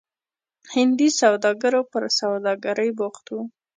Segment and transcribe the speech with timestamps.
[0.73, 3.41] هندي سوداګرو پر سوداګرۍ بوخت وو.